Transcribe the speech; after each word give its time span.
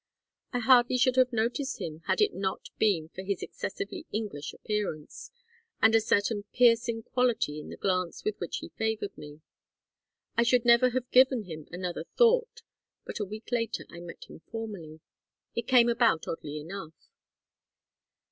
I 0.51 0.57
hardly 0.61 0.97
should 0.97 1.15
have 1.17 1.31
noticed 1.31 1.79
him 1.79 1.99
had 2.07 2.21
it 2.21 2.33
not 2.33 2.69
been 2.79 3.09
for 3.09 3.21
his 3.21 3.43
excessively 3.43 4.07
English 4.11 4.51
appearance, 4.51 5.29
and 5.79 5.93
a 5.93 6.01
certain 6.01 6.43
piercing 6.53 7.03
quality 7.03 7.59
in 7.59 7.69
the 7.69 7.77
glance 7.77 8.23
with 8.23 8.39
which 8.39 8.57
he 8.61 8.69
favored 8.69 9.15
me. 9.15 9.41
I 10.35 10.41
should 10.41 10.65
never 10.65 10.89
have 10.89 11.11
given 11.11 11.43
him 11.43 11.67
another 11.71 12.05
thought, 12.17 12.63
but 13.05 13.19
a 13.19 13.25
week 13.25 13.51
later 13.51 13.85
I 13.91 13.99
met 13.99 14.23
him 14.27 14.39
formally. 14.51 15.01
It 15.53 15.67
came 15.67 15.87
about 15.87 16.27
oddly 16.27 16.57
enough. 16.57 16.95